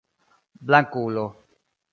[0.65, 1.25] blankulo